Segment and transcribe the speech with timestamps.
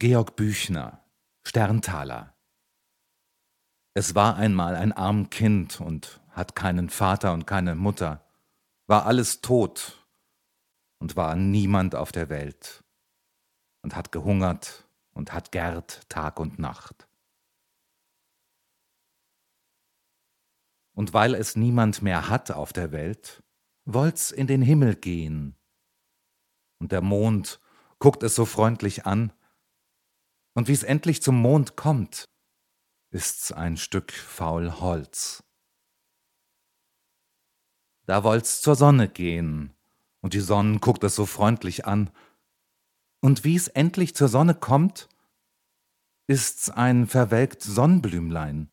[0.00, 1.04] Georg Büchner,
[1.46, 2.34] Sterntaler.
[3.92, 8.26] Es war einmal ein arm Kind und hat keinen Vater und keine Mutter,
[8.86, 10.08] war alles tot
[11.00, 12.82] und war niemand auf der Welt
[13.82, 17.06] und hat gehungert und hat gärt Tag und Nacht.
[20.96, 23.42] Und weil es niemand mehr hat auf der Welt,
[23.84, 25.56] wollt's in den Himmel gehen.
[26.78, 27.60] Und der Mond
[27.98, 29.34] guckt es so freundlich an,
[30.54, 32.24] und wie's endlich zum Mond kommt,
[33.10, 35.42] ist's ein Stück faul Holz.
[38.06, 39.72] Da wollt's zur Sonne gehen,
[40.20, 42.10] und die Sonne guckt es so freundlich an,
[43.20, 45.08] und wie's endlich zur Sonne kommt,
[46.26, 48.70] ist's ein verwelkt Sonnenblümlein.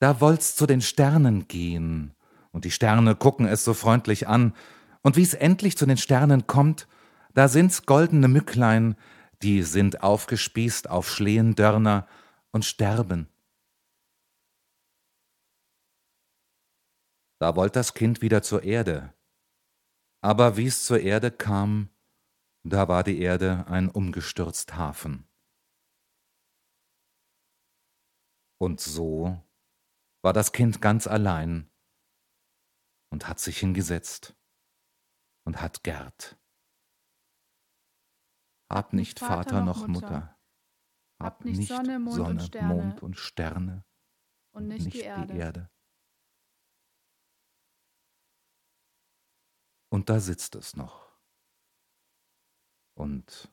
[0.00, 2.14] Da wollt's zu den Sternen gehen,
[2.50, 4.54] und die Sterne gucken es so freundlich an,
[5.02, 6.86] und wie's endlich zu den Sternen kommt,
[7.34, 8.96] da sind's goldene Mücklein,
[9.42, 12.08] die sind aufgespießt auf Schlehendörner,
[12.50, 13.28] und sterben.
[17.40, 19.14] Da wollt das Kind wieder zur Erde.
[20.20, 21.90] Aber wie's zur Erde kam,
[22.64, 25.28] da war die Erde ein umgestürzt Hafen.
[28.60, 29.40] Und so
[30.22, 31.70] war das Kind ganz allein
[33.12, 34.34] und hat sich hingesetzt
[35.44, 36.37] und hat gärt.
[38.70, 40.38] Hab nicht Vater, Vater noch Mutter, Mutter
[41.20, 43.84] hab nicht Sonne, Mond, Sonne, und, Sterne, Mond und Sterne
[44.52, 45.32] und nicht, nicht die, Erde.
[45.32, 45.70] die Erde.
[49.90, 51.18] Und da sitzt es noch
[52.94, 53.52] und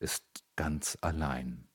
[0.00, 0.24] ist
[0.56, 1.65] ganz allein.